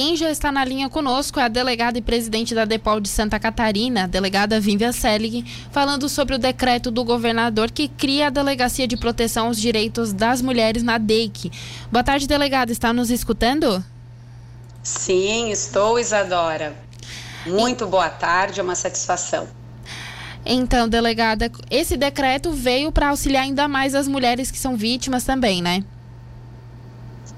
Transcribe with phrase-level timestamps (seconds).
[0.00, 3.38] quem já está na linha conosco é a delegada e presidente da DEPOL de Santa
[3.38, 8.88] Catarina, a delegada Vívia Selig, falando sobre o decreto do governador que cria a Delegacia
[8.88, 11.52] de Proteção aos Direitos das Mulheres na DEIC.
[11.92, 12.72] Boa tarde, delegada.
[12.72, 13.84] Está nos escutando?
[14.82, 16.74] Sim, estou, Isadora.
[17.44, 19.46] Muito boa tarde, é uma satisfação.
[20.46, 25.60] Então, delegada, esse decreto veio para auxiliar ainda mais as mulheres que são vítimas também,
[25.60, 25.84] né?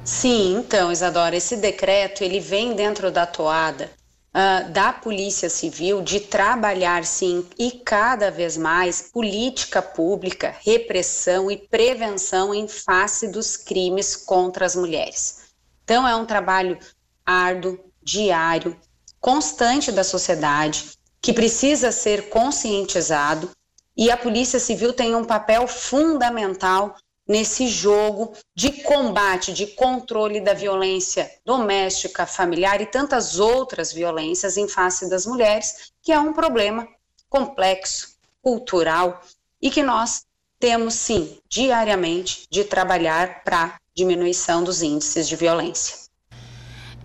[0.05, 3.89] Sim, então, Isadora, esse decreto ele vem dentro da toada
[4.35, 11.57] uh, da Polícia Civil de trabalhar, sim, e cada vez mais política pública, repressão e
[11.57, 15.43] prevenção em face dos crimes contra as mulheres.
[15.85, 16.79] Então, é um trabalho
[17.25, 18.77] árduo, diário,
[19.21, 23.49] constante da sociedade, que precisa ser conscientizado,
[23.97, 26.97] e a Polícia Civil tem um papel fundamental
[27.33, 34.69] nesse jogo de combate, de controle da violência doméstica, familiar e tantas outras violências em
[34.69, 36.87] face das mulheres, que é um problema
[37.31, 38.09] complexo,
[38.43, 39.23] cultural
[39.63, 40.27] e que nós
[40.61, 46.03] temos sim diariamente de trabalhar para diminuição dos índices de violência.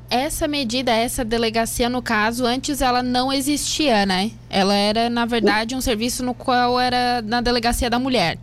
[0.09, 4.31] Essa medida, essa delegacia, no caso, antes ela não existia, né?
[4.49, 8.37] Ela era, na verdade, um serviço no qual era na delegacia da mulher.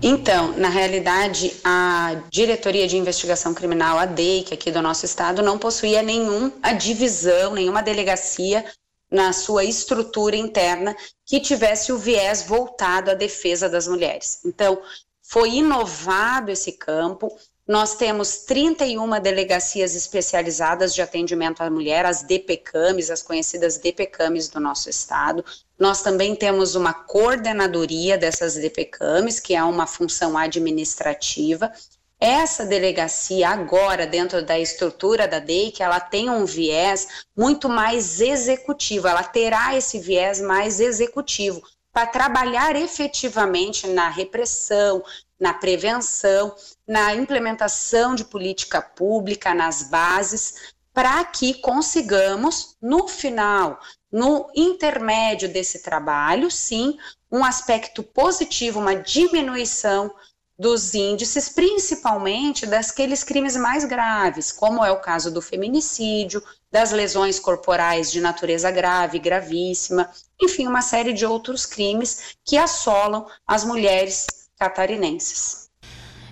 [0.00, 5.58] Então, na realidade, a Diretoria de Investigação Criminal, a DEIC, aqui do nosso estado, não
[5.58, 8.64] possuía nenhuma divisão, nenhuma delegacia
[9.10, 14.38] na sua estrutura interna que tivesse o viés voltado à defesa das mulheres.
[14.44, 14.80] Então,
[15.20, 17.28] foi inovado esse campo,
[17.68, 24.58] nós temos 31 delegacias especializadas de atendimento à mulher, as DPCAMs, as conhecidas DPCAMs do
[24.58, 25.44] nosso estado.
[25.78, 31.70] Nós também temos uma coordenadoria dessas DPCAMs, que é uma função administrativa.
[32.18, 39.08] Essa delegacia agora dentro da estrutura da DEIC, ela tem um viés muito mais executivo,
[39.08, 45.02] ela terá esse viés mais executivo para trabalhar efetivamente na repressão,
[45.38, 46.54] na prevenção,
[46.86, 53.78] na implementação de política pública, nas bases, para que consigamos, no final,
[54.10, 56.98] no intermédio desse trabalho, sim,
[57.30, 60.12] um aspecto positivo, uma diminuição
[60.58, 67.38] dos índices, principalmente daqueles crimes mais graves, como é o caso do feminicídio, das lesões
[67.38, 70.10] corporais de natureza grave, gravíssima,
[70.42, 74.26] enfim, uma série de outros crimes que assolam as mulheres
[74.58, 75.68] catarinenses.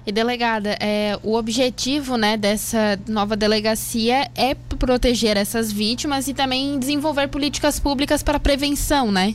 [0.07, 6.79] E delegada, é, o objetivo né, dessa nova delegacia é proteger essas vítimas e também
[6.79, 9.35] desenvolver políticas públicas para prevenção, né?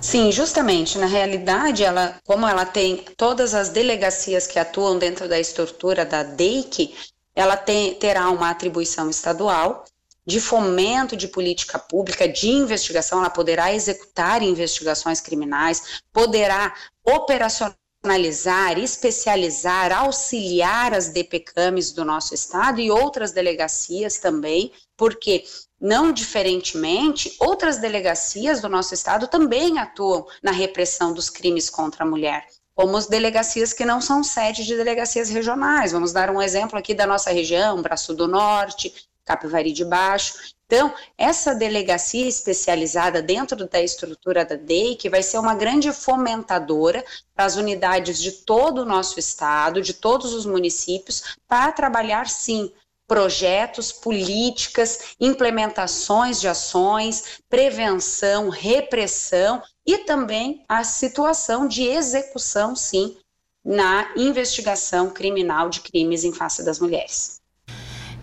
[0.00, 0.96] Sim, justamente.
[0.98, 6.22] Na realidade, ela, como ela tem todas as delegacias que atuam dentro da estrutura da
[6.22, 6.94] DEIC,
[7.34, 9.84] ela tem, terá uma atribuição estadual
[10.26, 19.92] de fomento de política pública, de investigação, ela poderá executar investigações criminais, poderá operacionalizar, especializar,
[19.92, 25.44] auxiliar as DPCAMs do nosso estado e outras delegacias também, porque
[25.80, 32.08] não diferentemente, outras delegacias do nosso estado também atuam na repressão dos crimes contra a
[32.08, 32.46] mulher
[32.80, 35.92] como as delegacias que não são sede de delegacias regionais.
[35.92, 38.94] Vamos dar um exemplo aqui da nossa região, Braço do Norte,
[39.24, 40.34] Capivari de Baixo.
[40.66, 47.04] Então, essa delegacia especializada dentro da estrutura da DEI, que vai ser uma grande fomentadora
[47.34, 52.72] para as unidades de todo o nosso estado, de todos os municípios, para trabalhar, sim,
[53.10, 63.16] projetos, políticas, implementações de ações, prevenção, repressão e também a situação de execução, sim,
[63.64, 67.39] na investigação criminal de crimes em face das mulheres.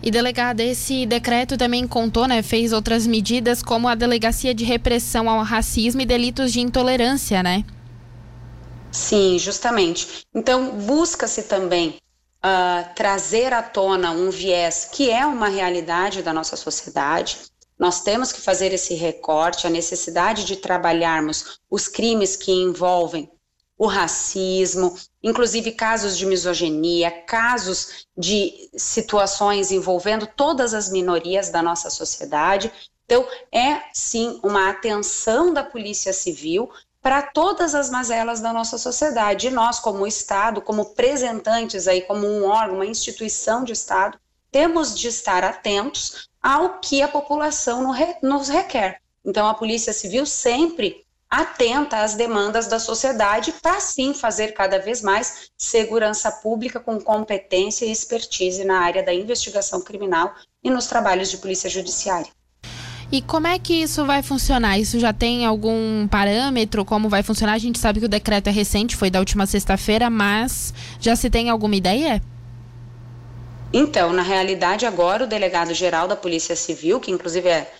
[0.02, 5.28] E delegada, esse decreto também contou, né, fez outras medidas como a delegacia de repressão
[5.28, 7.64] ao racismo e delitos de intolerância, né?
[8.92, 10.24] Sim, justamente.
[10.34, 11.96] Então, busca-se também
[12.38, 17.38] uh, trazer à tona um viés que é uma realidade da nossa sociedade.
[17.78, 23.30] Nós temos que fazer esse recorte, a necessidade de trabalharmos os crimes que envolvem
[23.76, 31.90] o racismo, inclusive casos de misoginia, casos de situações envolvendo todas as minorias da nossa
[31.90, 32.72] sociedade.
[33.04, 36.70] Então, é sim uma atenção da Polícia Civil
[37.00, 39.46] para todas as mazelas da nossa sociedade.
[39.46, 44.18] E nós, como Estado, como representantes aí, como um órgão, uma instituição de Estado,
[44.50, 49.00] temos de estar atentos ao que a população nos requer.
[49.24, 55.02] Então, a Polícia Civil sempre atenta às demandas da sociedade para sim fazer cada vez
[55.02, 61.30] mais segurança pública com competência e expertise na área da investigação criminal e nos trabalhos
[61.30, 62.30] de polícia judiciária.
[63.10, 64.78] E como é que isso vai funcionar?
[64.78, 66.84] Isso já tem algum parâmetro?
[66.84, 67.54] Como vai funcionar?
[67.54, 71.30] A gente sabe que o decreto é recente, foi da última sexta-feira, mas já se
[71.30, 72.22] tem alguma ideia?
[73.72, 77.72] Então, na realidade, agora o delegado-geral da Polícia Civil, que inclusive é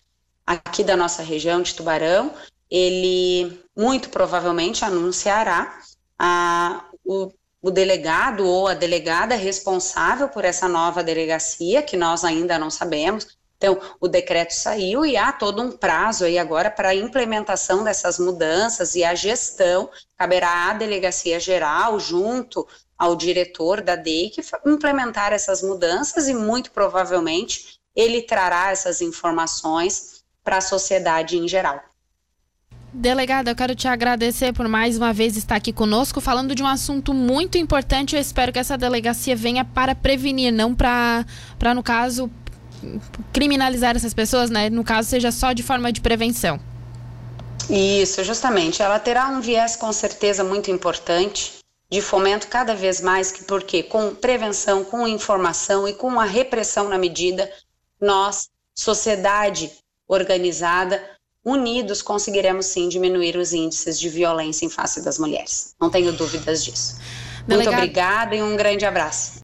[0.47, 2.33] aqui da nossa região de Tubarão,
[2.71, 5.79] ele muito provavelmente anunciará
[6.19, 7.33] a, o,
[7.63, 13.39] o delegado ou a delegada responsável por essa nova delegacia, que nós ainda não sabemos,
[13.59, 18.17] então, o decreto saiu e há todo um prazo aí agora para a implementação dessas
[18.17, 22.67] mudanças e a gestão caberá à Delegacia Geral, junto
[22.97, 30.59] ao diretor da DEIC, implementar essas mudanças e muito provavelmente ele trará essas informações para
[30.59, 31.83] a sociedade em geral.
[32.99, 36.67] Delegada, eu quero te agradecer por mais uma vez estar aqui conosco, falando de um
[36.67, 38.17] assunto muito importante.
[38.17, 41.25] Eu espero que essa delegacia venha para prevenir, não para,
[41.77, 42.29] no caso,
[43.33, 44.69] criminalizar essas pessoas, né?
[44.69, 46.59] No caso, seja só de forma de prevenção.
[47.71, 48.83] Isso, justamente.
[48.83, 51.53] Ela terá um viés com certeza muito importante
[51.89, 56.89] de fomento cada vez mais que porque com prevenção, com informação e com a repressão
[56.89, 57.49] na medida,
[58.01, 59.71] nós, sociedade
[60.09, 61.01] organizada,
[61.49, 65.75] unidos conseguiremos sim diminuir os índices de violência em face das mulheres.
[65.81, 66.97] Não tenho dúvidas disso.
[67.47, 67.73] Delegado...
[67.73, 69.33] Muito obrigada e um grande abraço.